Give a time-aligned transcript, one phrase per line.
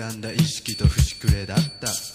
[0.00, 2.09] 歪んだ意識と節くれだった。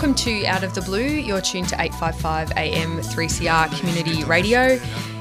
[0.00, 1.02] Welcome to Out of the Blue.
[1.02, 4.80] You're tuned to 855 AM 3CR Community Radio.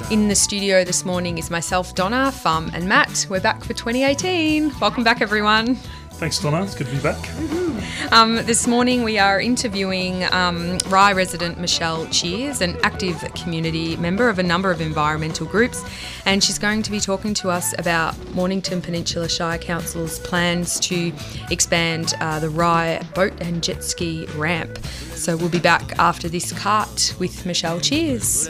[0.09, 3.27] In the studio this morning is myself, Donna, Fum, and Matt.
[3.29, 4.79] We're back for 2018.
[4.79, 5.75] Welcome back, everyone.
[6.11, 6.63] Thanks, Donna.
[6.63, 7.17] It's good to be back.
[7.17, 7.68] Mm-hmm.
[8.11, 14.29] Um, this morning we are interviewing um, Rye resident Michelle Cheers, an active community member
[14.29, 15.83] of a number of environmental groups,
[16.25, 21.13] and she's going to be talking to us about Mornington Peninsula Shire Council's plans to
[21.51, 24.77] expand uh, the Rye boat and jet ski ramp.
[25.13, 28.47] So we'll be back after this cart with Michelle Cheers.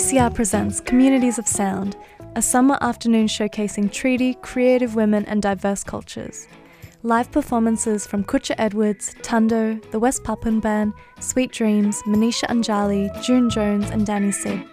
[0.00, 1.94] 3CR presents Communities of Sound,
[2.34, 6.48] a summer afternoon showcasing treaty, creative women, and diverse cultures.
[7.02, 13.50] Live performances from Kutcha Edwards, Tundo, the West Papuan Band, Sweet Dreams, Manisha Anjali, June
[13.50, 14.64] Jones, and Danny Sid.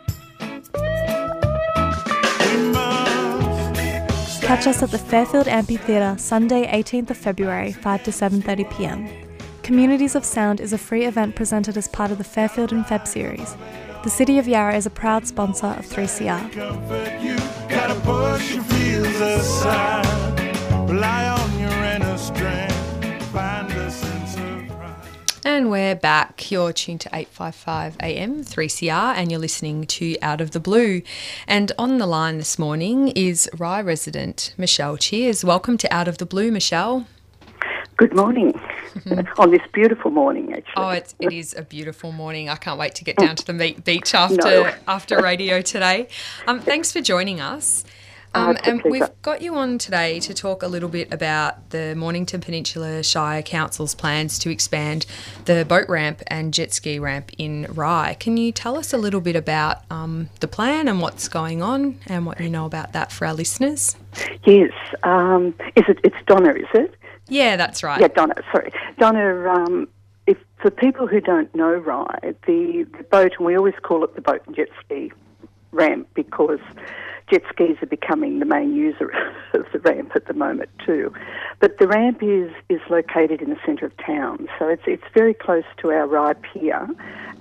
[4.41, 9.09] Catch us at the Fairfield Amphitheatre Sunday, 18th of February, 5 to 7:30 p.m.
[9.61, 13.05] Communities of Sound is a free event presented as part of the Fairfield and Feb
[13.05, 13.57] series.
[14.07, 16.53] The City of Yarra is a proud sponsor of 3CR.
[16.53, 17.35] comfort you.
[17.67, 20.39] Gotta push your fears aside.
[20.89, 23.21] Rely on your inner strength.
[23.33, 24.95] Find a sense of pride.
[25.43, 26.49] And we're back.
[26.49, 31.01] You're tuned to 855 AM 3CR and you're listening to Out of the Blue.
[31.45, 35.43] And on the line this morning is Rye resident Michelle Cheers.
[35.43, 37.07] Welcome to Out of the Blue, Michelle.
[37.97, 38.57] Good morning.
[39.37, 40.73] On this beautiful morning, actually.
[40.83, 42.49] Oh, it's, it is a beautiful morning.
[42.49, 44.73] I can't wait to get down to the meat beach after No.
[44.87, 46.07] after radio today.
[46.47, 47.83] Um, thanks for joining us.
[48.35, 51.95] Oh, Um, and we've got you on today to talk a little bit about the
[51.95, 55.05] Mornington Peninsula Shire Council's plans to expand
[55.45, 58.17] the boat ramp and jet ski ramp in Rye.
[58.19, 61.99] Can you tell us a little bit about um, the plan and what's going on
[62.07, 63.95] and what you know about that for our listeners?
[64.43, 64.71] Yes.
[65.03, 65.99] Um, is it?
[66.03, 66.93] It's Donna, is it?
[67.29, 67.99] Yeah, that's right.
[67.99, 68.35] Yeah, Donna.
[68.51, 69.49] Sorry, Donna.
[69.49, 69.87] Um,
[70.25, 74.15] if for people who don't know Rye, the, the boat, and we always call it
[74.15, 75.11] the boat and jet ski
[75.71, 76.59] ramp because
[77.31, 79.11] jet skis are becoming the main user
[79.53, 81.13] of the ramp at the moment too.
[81.59, 85.33] But the ramp is is located in the centre of town, so it's it's very
[85.33, 86.87] close to our Rye Pier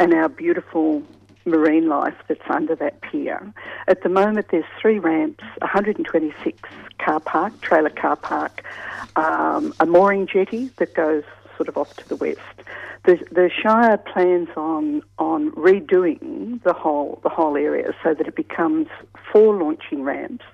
[0.01, 1.03] and our beautiful
[1.47, 3.53] marine life that's under that pier.
[3.87, 6.59] At the moment, there's three ramps, 126
[7.07, 8.65] car park, trailer car park,
[9.15, 11.23] um, a mooring jetty that goes
[11.57, 12.41] sort of off to the west.
[13.05, 18.35] The, the Shire plans on on redoing the whole the whole area so that it
[18.35, 18.89] becomes
[19.33, 20.45] four launching ramps,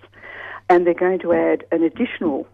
[0.68, 2.46] and they're going to add an additional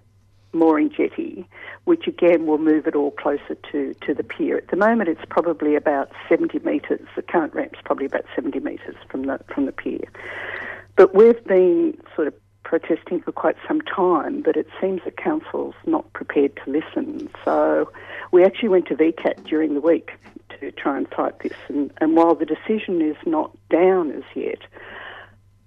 [0.53, 1.47] mooring jetty,
[1.85, 4.57] which again will move it all closer to, to the pier.
[4.57, 7.07] At the moment, it's probably about 70 metres.
[7.17, 10.07] The current ramp's probably about 70 metres from the from the pier.
[10.95, 12.35] But we've been sort of
[12.69, 17.31] protesting for quite some time, but it seems the council's not prepared to listen.
[17.43, 17.91] So
[18.31, 20.11] we actually went to VCAT during the week
[20.61, 21.57] to try and fight this.
[21.69, 24.59] And, and while the decision is not down as yet,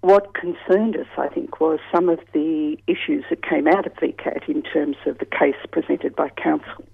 [0.02, 4.48] what concerned us, I think, was some of the issues that came out of VCAT
[4.48, 6.86] in terms of the case presented by council.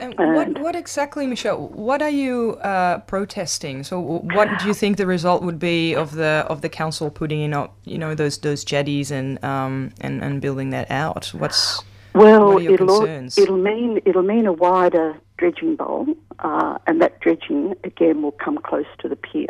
[0.00, 1.68] And what, what exactly, Michelle?
[1.68, 3.84] What are you uh, protesting?
[3.84, 7.40] So, what do you think the result would be of the of the council putting
[7.40, 7.52] in,
[7.84, 11.26] you know, those those jetties and um and, and building that out?
[11.34, 11.82] What's
[12.14, 13.38] Well, What it'll concerns?
[13.38, 16.06] it'll mean it'll mean a wider dredging bowl
[16.40, 19.48] uh, and that dredging again will come close to the pier.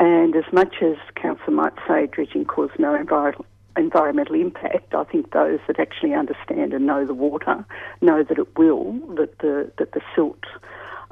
[0.00, 3.40] And as much as council might say dredging caused no envir-
[3.76, 7.64] environmental impact, I think those that actually understand and know the water
[8.00, 10.44] know that it will, that the that the silt.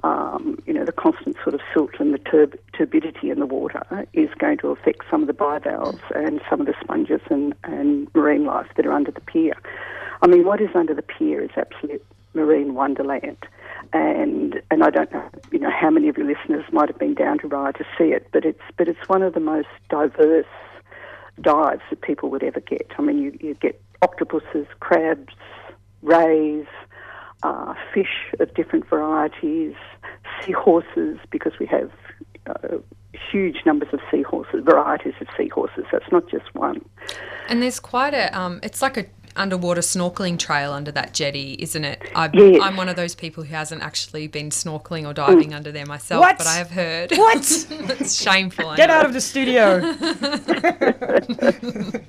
[0.04, 3.84] Um, you know, the constant sort of silt and the turb- turbidity in the water
[4.12, 8.12] is going to affect some of the bivalves and some of the sponges and, and
[8.12, 9.54] marine life that are under the pier.
[10.20, 12.04] I mean, what is under the pier is absolute
[12.34, 13.38] marine wonderland.
[13.92, 17.14] And and I don't know, you know, how many of your listeners might have been
[17.14, 20.46] down to Rye to see it, but it's but it's one of the most diverse
[21.40, 22.86] dives that people would ever get.
[22.98, 25.34] I mean, you, you get octopuses, crabs,
[26.02, 26.66] rays,
[27.42, 29.74] uh, fish of different varieties,
[30.44, 31.90] seahorses, because we have
[32.46, 32.78] uh,
[33.30, 35.84] huge numbers of seahorses, varieties of seahorses.
[35.90, 36.84] That's not just one.
[37.48, 39.06] And there's quite a, um, it's like a
[39.36, 42.02] underwater snorkeling trail under that jetty, isn't it?
[42.14, 42.60] i Yes.
[42.62, 46.20] I'm one of those people who hasn't actually been snorkeling or diving under there myself,
[46.20, 46.38] What?
[46.38, 47.12] but I have heard.
[47.12, 47.36] What?
[47.70, 48.74] it's shameful.
[48.76, 49.80] Get out of the studio.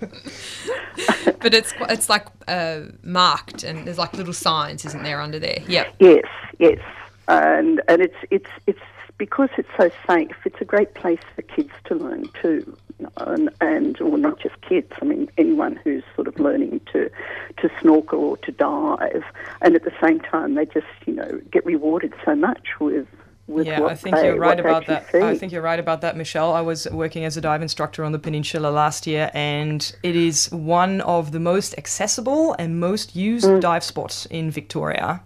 [1.43, 5.59] But it's it's like uh, marked, and there's like little signs, isn't there, under there?
[5.67, 5.95] Yep.
[5.99, 6.23] Yes,
[6.57, 6.79] yes,
[7.27, 8.79] and and it's it's it's
[9.17, 10.31] because it's so safe.
[10.45, 12.77] It's a great place for kids to learn too, you know,
[13.17, 14.91] and and or not just kids.
[15.01, 17.09] I mean, anyone who's sort of learning to
[17.57, 19.23] to snorkel or to dive,
[19.61, 23.07] and at the same time they just you know get rewarded so much with.
[23.45, 25.03] With yeah, I think they, you're right about that.
[25.03, 26.53] actually I think you're right about that, Michelle.
[26.53, 30.49] I was working as a dive instructor on the peninsula last year, and it is
[30.53, 33.59] one of the most accessible and most used Mm.
[33.59, 35.21] dive spots in Victoria,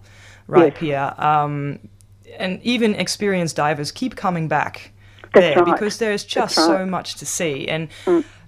[0.48, 1.14] right here.
[1.16, 1.78] Um,
[2.36, 4.90] and even experienced divers keep coming back
[5.34, 5.72] That's there right.
[5.72, 6.78] because there is just That's so.
[6.78, 6.88] Mm.
[6.90, 7.88] much to see, and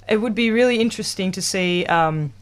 [0.08, 1.84] it would be really interesting to see.
[1.86, 2.32] Um,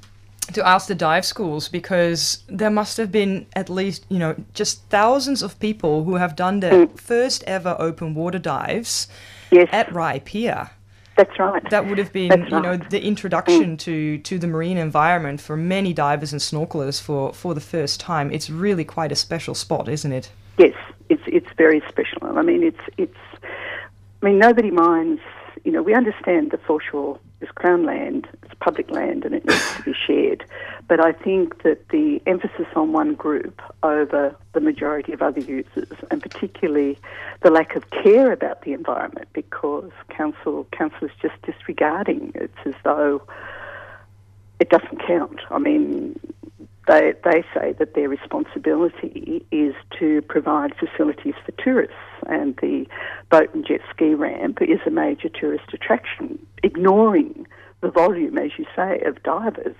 [0.55, 4.83] to ask the dive schools because there must have been at least you know just
[4.89, 9.09] thousands of people who have done their first ever open water dives
[9.51, 9.57] Mm.
[9.59, 9.69] Yes.
[9.73, 10.71] at Rye Pier.
[11.19, 11.63] That's right.
[11.71, 12.81] That would have been That's you know right.
[12.81, 12.89] Mm.
[12.91, 17.61] the introduction to to the marine environment for many divers and snorkelers for for the
[17.61, 18.31] first time.
[18.33, 20.31] It's really quite a special spot, isn't it?
[20.57, 20.75] Yes,
[21.11, 22.39] it's it's very special.
[22.39, 23.21] I mean, it's it's.
[24.23, 25.21] I mean, nobody minds.
[25.65, 29.77] You know, we understand the foreshore is crown land, it's public land, and it needs
[29.77, 30.45] to be shared.
[30.89, 35.89] But I think that the emphasis on one group over the majority of other users,
[36.11, 36.99] and particularly
[37.43, 42.33] the lack of care about the environment, because council council is just disregarding.
[42.35, 43.23] It's as though
[44.59, 45.41] it doesn't count.
[45.51, 46.19] I mean,
[46.89, 51.95] they they say that their responsibility is to provide facilities for tourists,
[52.27, 52.87] and the
[53.31, 57.47] boat and jet ski ramp is a major tourist attraction, ignoring
[57.81, 59.77] the volume, as you say, of divers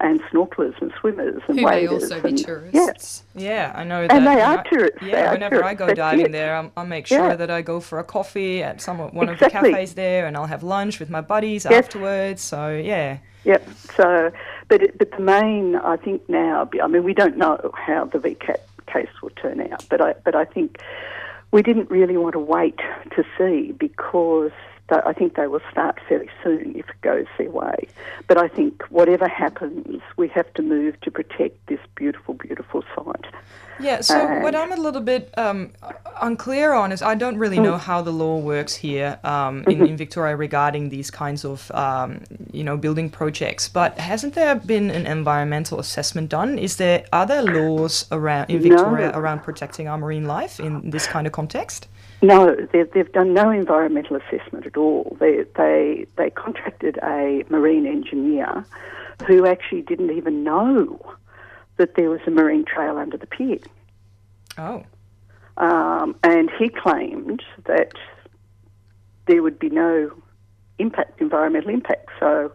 [0.00, 2.10] and snorkelers and swimmers and Who may waders.
[2.10, 3.22] also be and, tourists.
[3.36, 4.02] Yeah, I know.
[4.02, 4.12] that.
[4.12, 6.32] And they are I- tourists, Yeah, are whenever I go diving it.
[6.32, 7.36] there, I'm, I'll make sure Yeah.
[7.36, 10.46] that I go for a coffee at some one of the cafes there, and I'll
[10.46, 11.84] have lunch with my buddies Yes.
[11.84, 12.42] afterwards.
[12.42, 13.18] So yeah.
[13.44, 13.68] Yep.
[13.96, 14.30] So,
[14.72, 18.16] but it, but the main, I think now, I mean, we don't know how the
[18.16, 20.80] VCAT case will turn out, but I but I think
[21.50, 22.78] we didn't really want to wait
[23.14, 24.50] to see because
[24.92, 27.88] I think they will start fairly soon if it goes their way.
[28.28, 33.26] But I think whatever happens, we have to move to protect this beautiful, beautiful site.
[33.80, 35.72] Yeah, so what I'm a little bit um,
[36.20, 39.96] unclear on is I don't really know how the law works here um, in, in
[39.96, 42.20] Victoria regarding these kinds of um,
[42.52, 43.68] you know building projects.
[43.68, 46.58] But hasn't there been an environmental assessment done?
[46.58, 48.68] Is there other laws around in No.
[48.68, 51.88] Victoria around protecting our marine life in this kind of context?
[52.24, 54.81] No, they've, they've done no environmental assessment at all.
[55.20, 58.64] They, they, they contracted a marine engineer
[59.26, 61.00] who actually didn't even know
[61.76, 63.58] that there was a marine trail under the pier.
[64.58, 64.82] Oh,
[65.56, 67.92] Um, and he claimed that
[69.26, 70.10] there would be no
[70.78, 72.08] impact, environmental impact.
[72.20, 72.52] So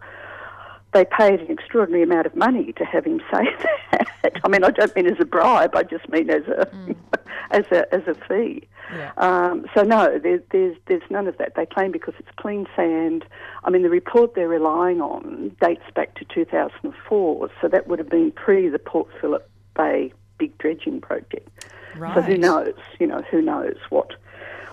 [0.94, 3.46] they paid an extraordinary amount of money to have him say
[3.92, 4.08] that.
[4.44, 5.76] I mean, I don't mean as a bribe.
[5.76, 6.68] I just mean as a
[7.52, 8.68] as a as a fee.
[8.94, 9.12] Yeah.
[9.18, 11.56] Um, so no, there, there's there's none of that.
[11.56, 13.26] They claim because it's clean sand.
[13.64, 18.10] I mean, the report they're relying on dates back to 2004, so that would have
[18.10, 21.66] been pre the Port Phillip Bay big dredging project.
[21.98, 22.16] right.
[22.16, 22.76] So who knows?
[23.00, 24.12] You know, who knows what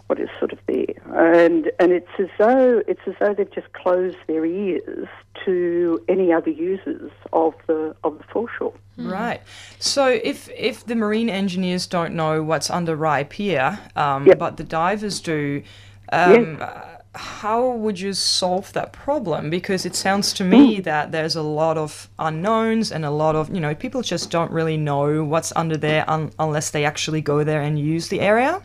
[0.07, 0.85] what is sort of there?
[1.15, 5.09] And and it's as though it's as though they've just closed their ears
[5.45, 8.75] to any other users of the of the foreshore.
[8.97, 9.41] Right.
[9.79, 14.39] So if if the marine engineers don't know what's under Rye Pier, um, Yep.
[14.39, 15.63] but the divers do,
[16.13, 16.81] um, uh,
[17.15, 19.49] how would you solve that problem?
[19.51, 23.49] Because it sounds to me that there's a lot of unknowns and a lot of
[23.55, 27.43] you know people just don't really know what's under there un- unless they actually go
[27.45, 28.61] there and use the area.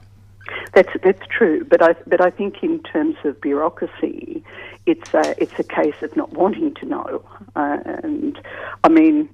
[0.73, 4.43] That's that's true, but I but I think in terms of bureaucracy,
[4.85, 7.25] it's a it's a case of not wanting to know.
[7.55, 8.39] Uh, and
[8.83, 9.29] I mean,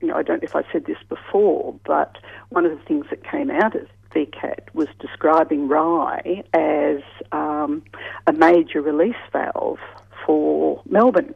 [0.00, 2.16] you know, I don't know if I said this before, but
[2.50, 7.82] one of the things that came out of VCAT was describing Rye as um,
[8.26, 9.78] a major release valve
[10.24, 11.34] for Melbourne,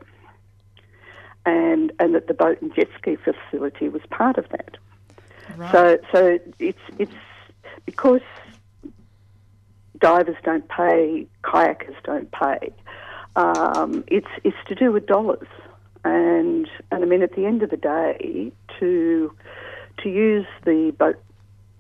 [1.46, 4.76] and and that the boat and jet ski facility was part of that.
[5.56, 5.72] Right.
[5.72, 7.12] So so it's it's
[7.86, 8.22] because
[10.00, 12.72] divers don't pay, kayakers don't pay.
[13.36, 15.46] Um, it's it's to do with dollars,
[16.04, 19.32] and and I mean at the end of the day, to
[19.98, 21.16] to use the boat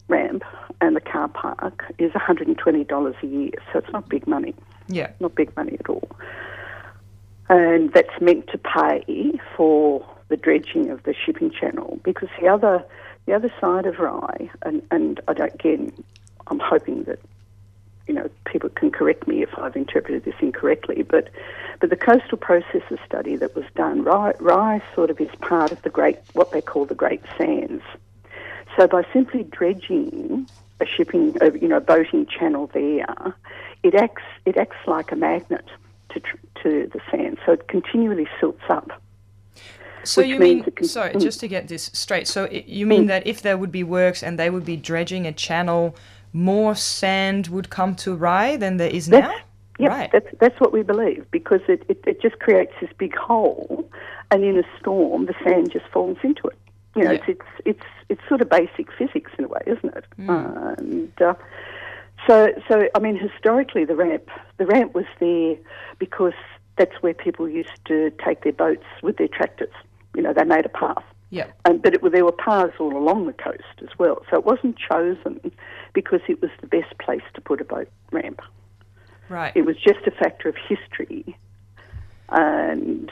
[0.08, 0.42] ramp
[0.80, 4.08] and the car park is one hundred and twenty dollars a year, so it's not
[4.08, 4.54] big money,
[4.88, 5.10] yeah.
[5.20, 6.08] not big money at all,
[7.48, 11.98] and that's meant to pay for the dredging of the shipping channel.
[12.04, 12.84] Because the other
[13.26, 15.92] the other side of Rye, and and I don't again,
[16.46, 17.18] I'm hoping that
[18.10, 21.28] you know, people can correct me if I've interpreted this incorrectly, but
[21.78, 25.80] but the coastal processes study that was done, Rye, Rye sort of is part of
[25.82, 27.84] the great, what they call the Great Sands.
[28.76, 30.48] So by simply dredging
[30.80, 33.06] a shipping, uh, you know, boating channel there,
[33.84, 35.66] it acts it acts like a magnet
[36.12, 36.20] to
[36.64, 38.90] to the sand, so it continually silts up.
[40.02, 41.20] So which you mean, can- sorry, Mm.
[41.20, 42.26] just to get this straight.
[42.26, 43.08] So you mean Mm.
[43.08, 45.94] that if there would be works and they would be dredging a channel,
[46.32, 49.20] more sand would come to Rye than there is now?
[49.20, 49.40] That's,
[49.78, 50.10] yep, Right.
[50.12, 53.88] that's that's what we believe because it, it, it just creates this big hole,
[54.30, 56.58] and in a storm, the sand just falls into it.
[56.96, 57.18] You know, Yeah.
[57.18, 60.04] it's, it's it's it's sort of basic physics in a way, isn't it?
[60.18, 60.78] Mm.
[60.78, 61.34] And uh,
[62.26, 65.56] so so I mean, historically, the ramp the ramp was there
[65.98, 66.34] because
[66.76, 69.72] that's where people used to take their boats with their tractors.
[70.16, 71.04] You know, they made a path.
[71.30, 71.46] Yeah.
[71.64, 74.22] And, but it, there were paths all along the coast as well.
[74.30, 75.52] So it wasn't chosen
[75.92, 78.40] because it was the best place to put a boat ramp.
[79.28, 79.52] Right.
[79.54, 81.36] It was just a factor of history,
[82.30, 83.10] and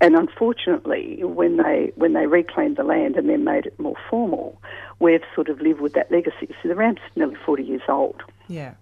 [0.00, 4.60] and unfortunately, when they when they reclaimed the land and then made it more formal,
[4.98, 6.54] we've sort of lived with that legacy.
[6.62, 8.22] So the ramp's nearly forty years old.
[8.48, 8.74] Yeah.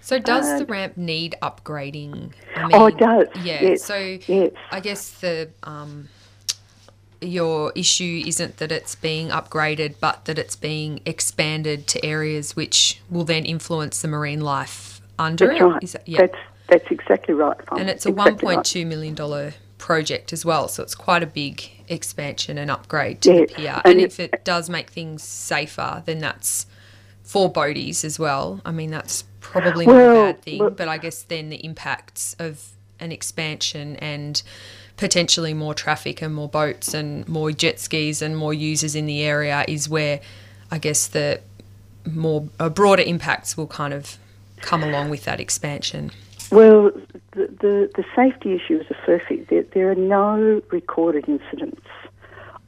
[0.00, 2.32] So does the ramp need upgrading?
[2.56, 3.26] I mean, Oh, it does.
[3.42, 3.62] Yeah.
[3.62, 3.84] Yes.
[3.84, 4.52] So Yes.
[4.70, 6.08] I guess the um,
[7.26, 13.00] your issue isn't that it's being upgraded, but that it's being expanded to areas which
[13.10, 15.64] will then influence the marine life under That's it.
[15.64, 15.82] right.
[15.82, 16.18] Is that- yeah.
[16.20, 17.56] That's that's exactly right.
[17.78, 18.64] And it's a Exactly one point right.
[18.64, 23.32] two million dollar project as well, so it's quite a big expansion and upgrade to
[23.34, 23.82] Yes, the pier.
[23.84, 26.66] and And if it does make things safer, then that's
[27.22, 28.60] for boaties as well.
[28.64, 32.34] I mean, that's probably not a bad thing, well- but I guess then the impacts
[32.38, 34.42] of an expansion and
[34.96, 39.22] potentially more traffic and more boats and more jet skis and more users in the
[39.22, 40.20] area is where
[40.70, 41.40] I guess the
[42.10, 44.18] more uh, broader impacts will kind of
[44.60, 46.10] come along with that expansion.
[46.50, 46.90] Well,
[47.32, 49.46] the, the, the safety issues are thing.
[49.48, 51.86] There, there are no recorded incidents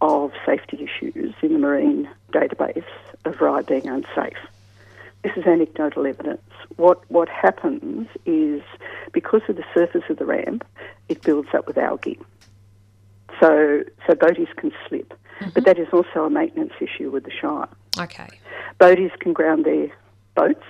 [0.00, 2.84] of safety issues in the marine database
[3.24, 4.36] of Rye being unsafe.
[5.22, 6.42] This is anecdotal evidence.
[6.76, 8.62] What what happens is
[9.12, 10.64] because of the surface of the ramp,
[11.08, 12.18] it builds up with algae.
[13.40, 15.12] So so boaties can slip.
[15.38, 15.60] But mm-hmm.
[15.64, 17.68] that is also a maintenance issue with the Shire.
[17.98, 18.28] Okay.
[18.80, 19.88] Boaties can ground their
[20.34, 20.64] boats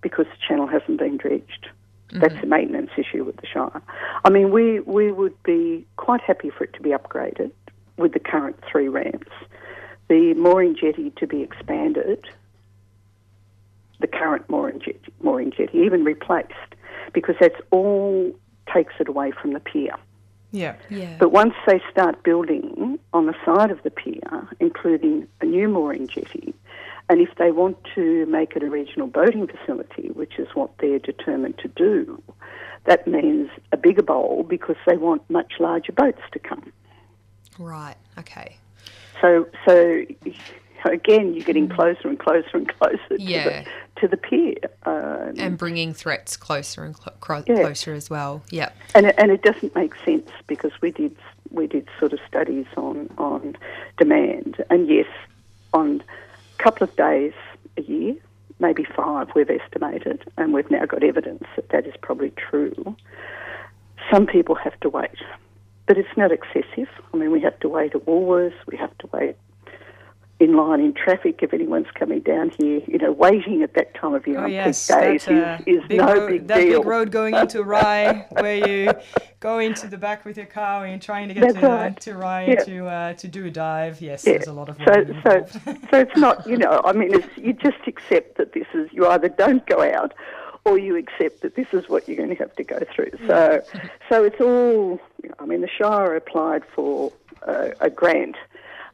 [0.00, 1.68] because the channel hasn't been dredged.
[2.10, 2.44] That's mm-hmm.
[2.44, 3.80] a maintenance issue with the Shire.
[4.24, 7.52] I mean, we, we would be quite happy for it to be upgraded
[7.96, 9.30] with the current three ramps.
[10.08, 12.26] The mooring jetty to be expanded,
[14.00, 16.74] the current mooring jetty, mooring jetty even replaced,
[17.12, 18.32] because that's all
[18.72, 19.94] takes it away from the pier.
[20.52, 20.76] Yeah.
[20.90, 21.16] Yeah.
[21.18, 26.08] But once they start building on the side of the pier, including a new mooring
[26.08, 26.54] jetty,
[27.08, 30.98] and if they want to make it a regional boating facility, which is what they're
[30.98, 32.22] determined to do,
[32.84, 36.72] that means a bigger bowl because they want much larger boats to come.
[37.58, 37.96] Right.
[38.18, 38.56] Okay.
[39.20, 40.04] So, so
[40.90, 43.44] again, you're getting closer and closer and closer Yeah.
[43.44, 44.54] to, the, to the pier.
[44.84, 47.56] Um, And bringing threats closer and clo- cro- Yeah.
[47.62, 48.42] closer as well.
[48.50, 48.76] Yep.
[48.94, 51.16] and it, and it doesn't make sense because we did
[51.50, 53.54] we did sort of studies on on
[53.98, 55.06] demand, and yes,
[55.74, 56.02] on
[56.58, 57.34] a couple of days
[57.76, 58.14] a year,
[58.58, 62.96] maybe five, we've estimated, and we've now got evidence that that is probably true.
[64.10, 65.10] Some people have to wait,
[65.86, 66.88] but it's not excessive.
[67.12, 69.36] I mean, we have to wait at Woolworths, we have to wait
[70.42, 72.80] in line in traffic if anyone's coming down here.
[72.86, 75.62] You know, waiting at that time of year Oh on yes, peak days that, uh,
[75.66, 76.80] is, is big no road, big that deal.
[76.80, 78.92] big road going into Rye, where you
[79.40, 82.00] go into the back with your car and trying to get That's to, uh, right.
[82.00, 82.64] to Rye Yeah.
[82.64, 84.00] to uh, to do a dive.
[84.00, 84.32] Yes, Yeah.
[84.34, 85.46] there's a lot of so, so,
[85.90, 89.06] so it's not, you know, I mean, it's, you just accept that this is, you
[89.06, 90.12] either don't go out
[90.64, 93.10] or you accept that this is what you're going to have to go through.
[93.26, 93.62] So,
[94.08, 98.36] so it's all, you know, I mean, the Shire applied for a, a grant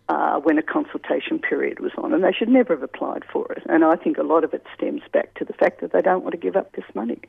[0.08, 3.62] uh, when a consultation period was on, and they should never have applied for it.
[3.68, 6.22] And I think a lot of it stems back to the fact that they don't
[6.22, 7.20] want to give up this money.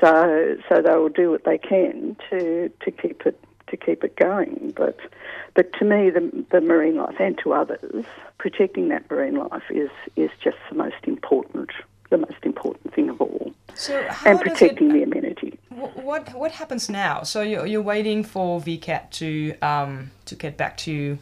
[0.00, 3.38] So, so they will do what they can to to keep it
[3.68, 4.72] to keep it going.
[4.76, 4.98] But,
[5.54, 8.04] but to me, the the marine life and to others,
[8.38, 11.70] protecting that marine life is is just the most important
[12.10, 15.58] the most important thing of all, So and does it, protecting the amenity.
[15.70, 17.22] what what happens now?
[17.22, 21.18] So you're, you're waiting for VCAT to um, to get back to you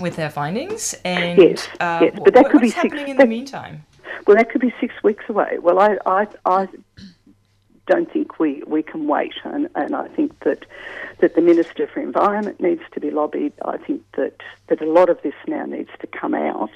[0.00, 3.08] with their findings, and Yes, uh, yes, but that wh- could be what's six- happening
[3.08, 3.84] in the meantime?
[4.26, 5.58] Well, that could be six weeks away.
[5.60, 6.68] Well, I, I, I
[7.86, 10.64] don't think we, we can wait, and, and I think that
[11.18, 13.52] that the Minister for Environment needs to be lobbied.
[13.64, 16.70] I think that, that a lot of this now needs to come out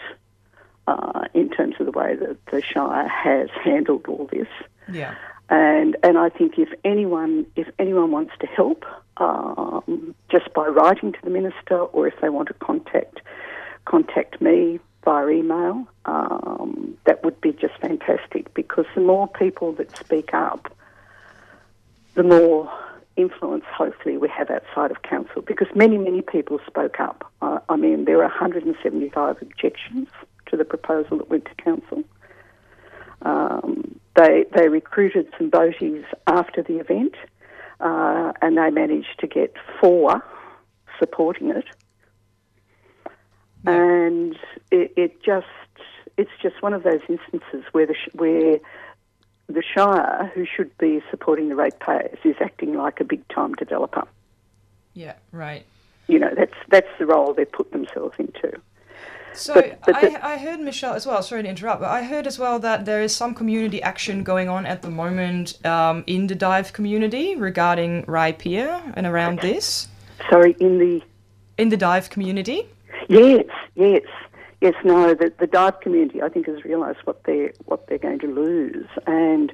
[0.86, 4.46] uh, in terms of the way that the Shire has handled all this.
[4.90, 5.16] Yeah.
[5.48, 8.84] And and I think if anyone if anyone wants to help,
[9.18, 13.20] um, just by writing to the minister, or if they want to contact
[13.84, 18.52] contact me via email, um, that would be just fantastic.
[18.54, 20.72] Because the more people that speak up,
[22.14, 22.70] the more
[23.16, 25.42] influence hopefully we have outside of council.
[25.42, 27.30] Because many many people spoke up.
[27.40, 30.08] Uh, I mean, there are 175 objections
[30.46, 32.04] to the proposal that went to council.
[33.22, 37.14] Um, they they recruited some boaties after the event,
[37.80, 40.24] uh, and they managed to get four
[40.98, 41.66] supporting it.
[43.66, 44.36] And
[44.70, 45.46] it, it just
[46.16, 48.58] it's just one of those instances where the where
[49.48, 54.06] the Shire, who should be supporting the ratepayers, is acting like a big time developer.
[54.94, 55.14] Yeah.
[55.32, 55.64] Right.
[56.08, 58.60] You know, that's that's the role they put themselves into.
[59.36, 61.22] So But- but I, I heard Michelle as well.
[61.22, 64.48] Sorry to interrupt, but I heard as well that there is some community action going
[64.48, 69.88] on at the moment um, in the dive community regarding Rye Pier and around this.
[70.30, 71.02] Sorry, in the
[71.58, 72.66] In the dive community.
[73.08, 73.44] Yes,
[73.74, 74.02] yes,
[74.60, 74.74] yes.
[74.84, 78.26] No, the, the dive community, I think, has realised what they're what they're going to
[78.34, 79.52] lose, and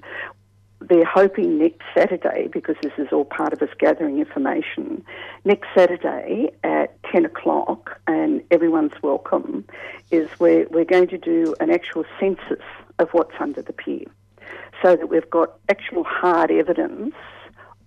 [0.88, 5.04] they're hoping next Saturday, because this is all part of us gathering information.
[5.44, 9.64] Next Saturday at ten o'clock, and everyone's welcome.
[10.10, 12.64] Is we're we're going to do an actual census
[12.98, 14.04] of what's under the pier,
[14.82, 17.14] so that we've got actual hard evidence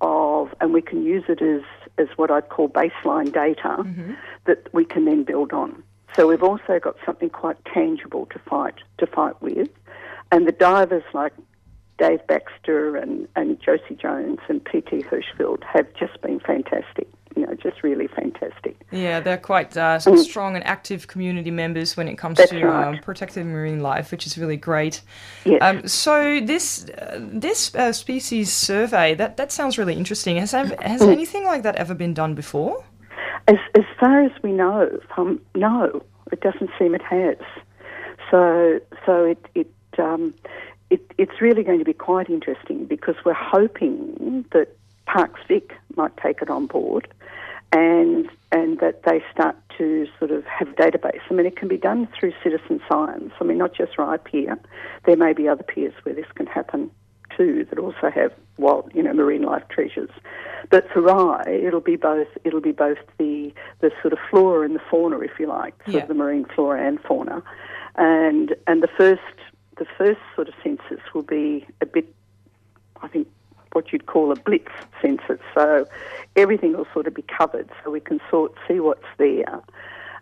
[0.01, 1.62] of, and we can use it as,
[1.97, 4.13] as what I'd call baseline data mm-hmm.
[4.45, 5.81] that we can then build on.
[6.15, 9.69] So we've also got something quite tangible to fight to fight with,
[10.31, 11.34] and the divers like
[11.97, 17.08] Dave Baxter and, and Josie Jones and PT Hirschfield have just been fantastic.
[17.36, 18.77] You know, just really fantastic.
[18.91, 22.47] Yeah, they're quite uh, some strong and active community members when it comes Mm.
[22.49, 22.88] To right.
[22.88, 25.01] um, protecting marine life, which is really great.
[25.43, 25.60] Yes.
[25.62, 30.38] Um, so this uh, this uh, species survey that that sounds really interesting.
[30.38, 31.12] Has has Mm.
[31.12, 32.84] anything like that ever been done before?
[33.49, 37.38] As as far as we know, um, no, it doesn't seem it has.
[38.31, 40.34] So so it it um,
[40.95, 44.67] it it's really going to be quite interesting because we're hoping that
[45.05, 47.08] Parks Vic might take it on board,
[47.71, 51.19] and and that they start to sort of have a database.
[51.29, 53.31] I mean, it can be done through citizen science.
[53.39, 54.58] I mean, not just Rye Pier.
[55.05, 56.89] There may be other piers where this can happen
[57.36, 60.10] too that also have wild, you know, marine life treasures.
[60.69, 62.29] But for Rye, it'll be both.
[62.45, 65.95] It'll be both the the sort of flora and the fauna, if you like, sort
[65.95, 66.01] Yeah.
[66.03, 67.43] of the marine flora and fauna,
[67.97, 69.21] and and the first
[69.77, 72.13] the first sort of census will be a bit,
[73.01, 73.27] I think,
[73.73, 75.39] what you'd call a blitz census.
[75.53, 75.85] So
[76.35, 79.61] everything will sort of be covered, so we can sort see what's there,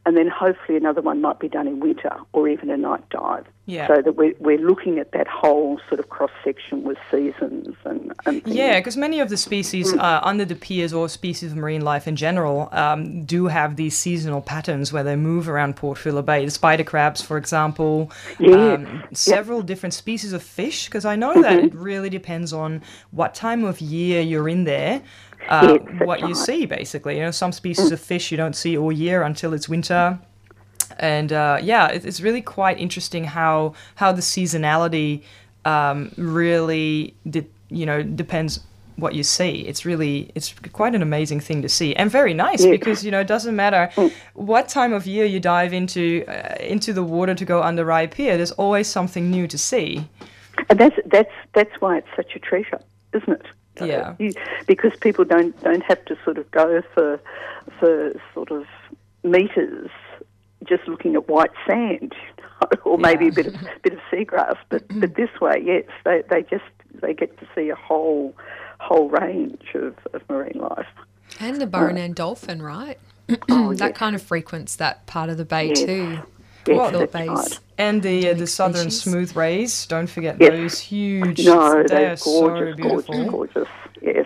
[0.05, 3.45] and then hopefully another one might be done in winter or even a night dive.
[3.65, 3.87] Yeah.
[3.87, 8.11] So that we're, we're looking at that whole sort of cross section with seasons and,
[8.25, 8.53] and things.
[8.57, 12.05] Yeah, because many of the species uh, under the piers or species of marine life
[12.05, 16.43] in general um, do have these seasonal patterns where they move around Port Phillip Bay.
[16.43, 18.73] The spider crabs, for example, Yeah.
[18.73, 20.85] um, several different species of fish.
[20.87, 21.67] Because I know that Mm-hmm.
[21.67, 25.01] it really depends on what time of year you're in there.
[25.47, 28.91] Uh, what you see, basically, you know, some species of fish you don't see all
[28.91, 30.19] year until it's winter
[30.99, 35.23] and uh, yeah, it's really quite interesting how how the seasonality
[35.65, 38.60] um, really de- you know depends
[38.95, 39.62] what you see.
[39.62, 43.21] It's really it's quite an amazing thing to see and very nice because you know
[43.21, 43.89] it doesn't matter
[44.34, 48.08] what time of year you dive into uh, into the water to go under Rye
[48.08, 48.38] Pier.
[48.38, 50.08] There's always something new to see.
[50.69, 52.79] And that's that's that's why it's such a treasure,
[53.13, 53.45] isn't it?
[53.81, 54.15] Uh, Yeah.
[54.19, 54.31] you,
[54.67, 57.19] because people don't don't have to sort of go for
[57.79, 58.65] for sort of
[59.23, 59.89] meters
[60.63, 64.57] just looking at white sand, you know, or maybe a bit of bit of seagrass.
[64.69, 66.63] But but this way, yes, they they just
[67.01, 68.36] they get to see a whole
[68.79, 70.88] whole range of, of marine life.
[71.39, 72.99] And the Burrunan dolphin, right?
[73.49, 73.97] Oh, that yes.
[73.97, 75.86] kind of frequents that part of the bay Yes.
[75.86, 76.19] too.
[76.67, 77.38] Yes, Well, Phillip that's Bays.
[77.52, 77.60] right.
[77.78, 79.02] And the uh, the southern species.
[79.04, 79.86] smooth rays.
[79.88, 80.49] Don't forget Yes.
[80.52, 81.45] those huge.
[81.45, 83.26] No, they they're are so gorgeous, beautiful.
[83.30, 83.69] gorgeous, gorgeous.
[84.02, 84.26] Yes,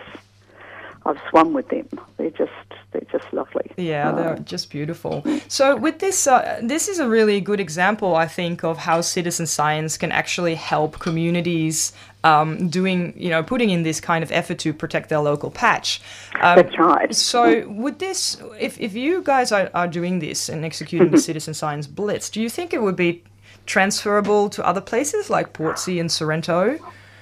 [1.06, 1.88] I've swum with them.
[2.16, 2.52] They're just
[2.92, 3.70] they're just lovely.
[3.76, 5.24] Yeah, they're just beautiful.
[5.48, 9.46] So with this, uh, this is a really good example, I think, of how citizen
[9.46, 11.92] science can actually help communities
[12.24, 16.00] um, doing, you know, putting in this kind of effort to protect their local patch.
[16.40, 17.14] Um, That's right.
[17.14, 21.54] So would this, if, if you guys are, are doing this and executing the citizen
[21.54, 23.22] science blitz, do you think it would be
[23.66, 26.78] transferable to other places like Portsea and Sorrento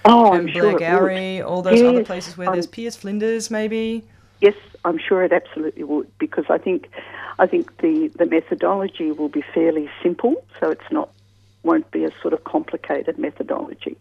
[0.07, 0.81] oh, I'm and sure would.
[0.81, 4.05] Blairgowrie, all those other places where um, there's Piers Flinders, maybe?
[4.41, 4.55] Yes,
[4.85, 6.89] I'm sure it absolutely would because I think
[7.39, 11.11] I think the, the methodology will be fairly simple, so it's not
[11.67, 13.97] won't be a sort of complicated methodology.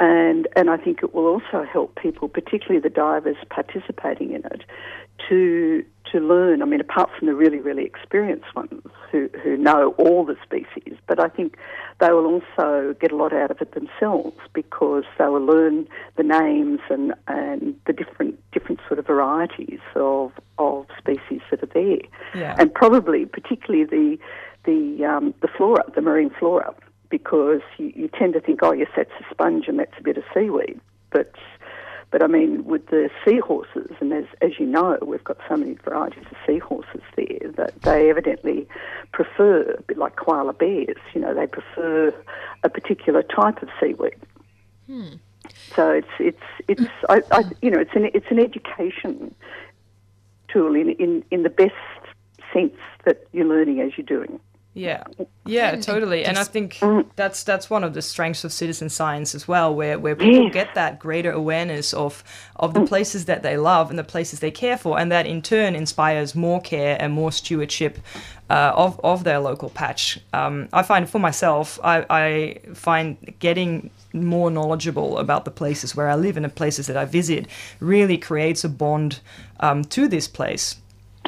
[0.00, 4.62] And and I think it will also help people, particularly the divers participating in it,
[5.28, 6.62] to to learn.
[6.62, 10.96] I mean, apart from the really, really experienced ones who, who know all the species,
[11.06, 11.56] but I think
[12.00, 16.22] they will also get a lot out of it themselves because they will learn the
[16.22, 21.98] names and, and the different different sort of varieties of of species that are there,
[22.34, 22.54] Yeah.
[22.56, 24.18] and probably particularly the
[24.64, 26.72] the um, the flora, the marine flora,
[27.10, 30.16] because you, you tend to think, oh yes, that's a sponge and that's a bit
[30.16, 31.34] of seaweed, but
[32.10, 35.74] but I mean, with the seahorses, and as, as you know, we've got so many
[35.74, 38.66] varieties of seahorses there that they evidently
[39.12, 42.14] prefer, a bit like koala bears, you know, they prefer
[42.64, 44.16] a particular type of seaweed.
[44.86, 45.16] Hmm.
[45.74, 49.34] So it's it's it's I, I, you know it's an it's an education
[50.48, 51.74] tool in in in the best
[52.52, 54.40] sense that you're learning as you're doing.
[54.78, 55.02] Yeah,
[55.44, 56.24] yeah, totally.
[56.24, 56.78] And I think
[57.16, 60.74] that's that's one of the strengths of citizen science as well, where where people get
[60.76, 62.22] that greater awareness of
[62.54, 65.42] of the places that they love and the places they care for, and that in
[65.42, 67.98] turn inspires more care and more stewardship
[68.50, 70.20] uh, of of their local patch.
[70.32, 76.08] Um, I find for myself, I, I find getting more knowledgeable about the places where
[76.08, 77.48] I live and the places that I visit
[77.80, 79.18] really creates a bond
[79.58, 80.76] um, to this place.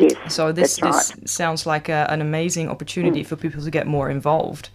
[0.00, 1.28] Yes, So this this right.
[1.28, 4.70] sounds like a, an amazing opportunity for people to get more involved.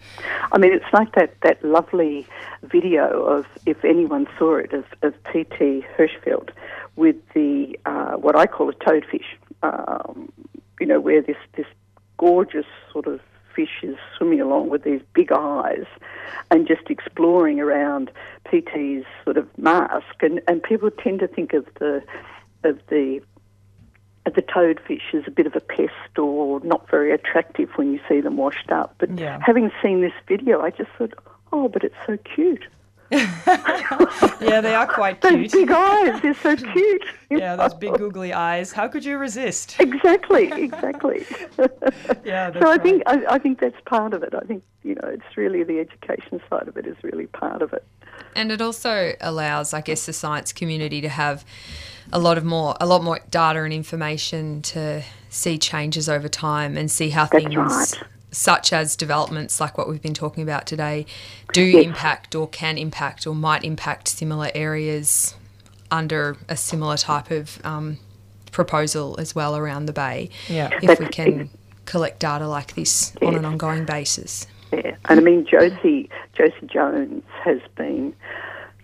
[0.52, 2.26] I mean, it's like that, that lovely
[2.62, 5.84] video of, if anyone saw it, of, of P.T.
[5.96, 6.50] Hirschfield
[6.96, 9.26] with the, uh, what I call a toadfish,
[9.62, 10.32] um,
[10.80, 11.66] you know, where this, this
[12.18, 13.20] gorgeous sort of
[13.54, 15.86] fish is swimming along with these big eyes
[16.50, 18.10] and just exploring around
[18.50, 20.22] P.T.'s sort of mask.
[20.22, 22.02] And, and people tend to think of the,
[22.64, 23.20] of the
[24.26, 28.00] Uh, the toadfish is a bit of a pest or not very attractive when you
[28.08, 28.94] see them washed up.
[28.98, 29.38] But Yeah.
[29.44, 31.14] having seen this video, I just thought,
[31.52, 32.64] oh, but it's so cute.
[34.40, 35.32] Yeah, they are quite cute.
[35.32, 35.68] Those cute.
[35.68, 37.04] big eyes, they're so cute.
[37.30, 38.72] Yeah, those big googly eyes.
[38.72, 39.76] How could you resist?
[39.80, 41.24] Exactly, exactly.
[42.24, 42.82] Yeah, that's so I right.
[42.82, 44.34] think I, I think that's part of it.
[44.34, 47.72] I think you know it's really the education side of it is really part of
[47.72, 47.84] it.
[48.34, 51.44] And it also allows, I guess, the science community to have
[52.12, 56.76] a lot of more, a lot more data and information to see changes over time
[56.76, 58.02] and see how That's things, right.
[58.30, 61.06] such as developments like what we've been talking about today,
[61.52, 61.84] do Yes.
[61.84, 65.34] impact or can impact or might impact similar areas
[65.90, 67.98] under a similar type of um,
[68.52, 70.30] proposal as well around the bay.
[70.48, 70.70] Yeah.
[70.82, 71.50] If we That's can
[71.84, 74.46] collect data like this on an ongoing basis.
[74.72, 78.12] Yeah, and I mean Josie Josie Jones has been,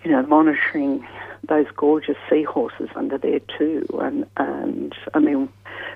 [0.04, 1.04] you know, monitoring
[1.48, 5.48] those gorgeous seahorses under there too, and and I mean,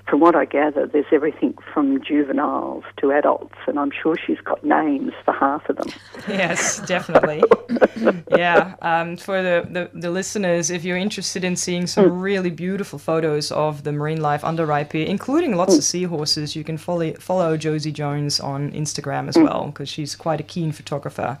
[0.07, 4.63] from what I gather, there's everything from juveniles to adults, and I'm sure she's got
[4.63, 5.89] names for half of them.
[6.27, 7.43] Yes, definitely.
[8.31, 8.75] yeah.
[8.81, 12.19] Um, for the, the, the listeners, if you're interested in seeing some hmm.
[12.19, 15.83] really beautiful photos of the marine life under Rye Pier, including lots of hmm.
[15.83, 19.43] seahorses, you can follow, follow Josie Jones on Instagram as hmm.
[19.43, 21.37] well, because she's quite a keen photographer.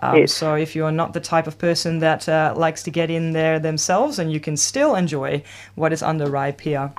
[0.00, 0.32] Um, Yes.
[0.32, 3.58] So if you're not the type of person that uh, likes to get in there
[3.58, 5.42] themselves, and you can still enjoy
[5.74, 6.92] what is under Rye Pier,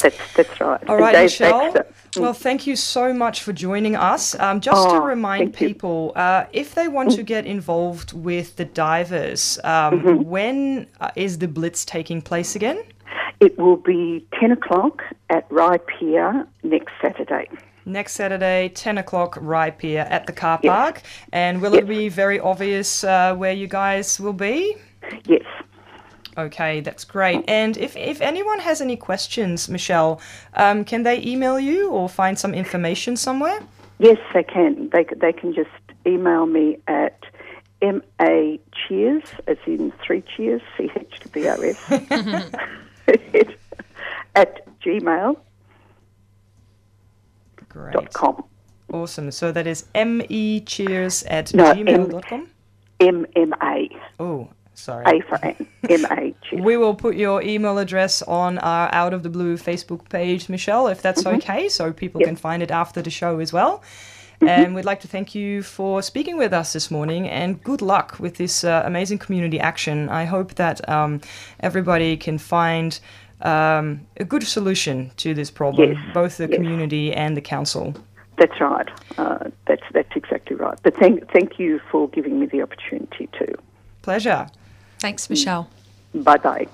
[0.00, 0.82] That's that's right.
[0.88, 1.72] All right, Michelle.
[1.72, 1.84] Mm.
[2.20, 4.34] Well, thank you so much for joining us.
[4.38, 8.64] Um, just to Oh, remind people, uh, if they want to get involved with the
[8.64, 10.22] divers, um, Mm-hmm.
[10.24, 12.78] when uh, is the blitz taking place again?
[13.40, 17.48] It will be ten o'clock at Rye Pier next Saturday.
[17.88, 20.72] Next Saturday, 10 o'clock, right here at the car Yes.
[20.72, 21.02] park.
[21.32, 24.76] And will it be very obvious uh, where you guys will be?
[25.24, 25.44] Yes.
[26.36, 27.44] Okay, that's great.
[27.48, 30.20] And if, if anyone has any questions, Michelle,
[30.54, 33.60] um, can they email you or find some information somewhere?
[34.00, 34.90] Yes, they can.
[34.90, 35.70] They, they can just
[36.04, 37.20] email me at
[37.80, 41.78] ma cheers, as in three cheers, C H to B O S,
[44.34, 45.36] at gmail
[47.76, 48.12] Great.
[48.12, 48.44] com.
[48.92, 49.30] Awesome.
[49.30, 52.48] So that is mecheers at No, gmail.com.
[53.00, 53.90] M M A.
[54.18, 55.04] Oh, sorry.
[55.18, 55.66] A for Anne.
[55.90, 56.34] M A.
[56.56, 60.86] We will put your email address on our Out of the Blue Facebook page, Michelle,
[60.88, 62.28] if that's okay, so people Yep.
[62.28, 63.82] can find it after the show as well.
[64.40, 68.16] And we'd like to thank you for speaking with us this morning and good luck
[68.20, 70.10] with this uh, amazing community action.
[70.10, 71.22] I hope that um,
[71.60, 73.00] everybody can find
[73.42, 76.56] um, a good solution to this problem, Yes, both the yes.
[76.56, 77.94] community and the council.
[78.38, 78.88] That's right.
[79.16, 80.78] Uh, that's that's exactly right.
[80.82, 83.54] But thank thank you for giving me the opportunity to.
[84.02, 84.46] Pleasure.
[84.98, 85.70] Thanks, Michelle.
[86.14, 86.66] Bye bye.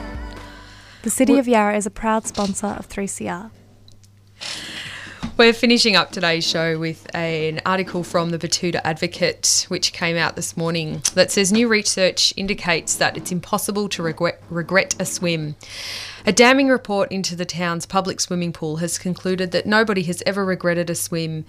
[1.01, 3.51] The City of Yarra is a proud sponsor of 3CR.
[5.38, 10.35] We're finishing up today's show with an article from the Betoota Advocate, which came out
[10.35, 15.55] this morning, that says new research indicates that it's impossible to regret, regret a swim.
[16.25, 20.43] A damning report into the town's public swimming pool has concluded that nobody has ever
[20.43, 21.45] regretted a swim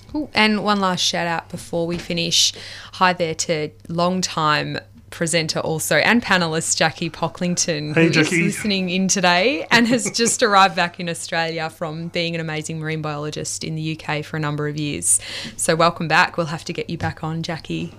[0.08, 0.30] Cool.
[0.34, 2.52] And one last shout out before we finish.
[2.94, 4.78] Hi there to long time
[5.14, 8.42] presenter also and panelist Jackie Pocklington, Hey, who is Jackie.
[8.42, 13.00] listening in today and has just arrived back in Australia from being an amazing marine
[13.00, 15.20] biologist in the UK for a number of years.
[15.56, 16.36] So welcome back.
[16.36, 17.94] We'll have to get you back on, Jackie.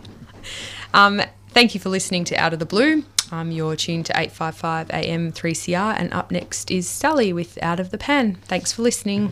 [0.94, 3.04] Um, thank you for listening to Out of the Blue.
[3.32, 7.90] Um, you're tuned to 855 AM 3CR, and up next is Sally with Out of
[7.90, 8.36] the Pan.
[8.44, 9.32] Thanks for listening.